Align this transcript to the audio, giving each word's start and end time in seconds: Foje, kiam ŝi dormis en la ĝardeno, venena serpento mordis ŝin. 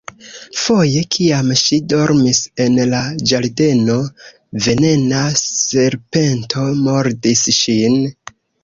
Foje, 0.59 1.03
kiam 1.15 1.51
ŝi 1.63 1.77
dormis 1.93 2.39
en 2.65 2.81
la 2.95 3.03
ĝardeno, 3.33 3.99
venena 4.69 5.23
serpento 5.45 6.69
mordis 6.91 7.49
ŝin. 7.63 8.05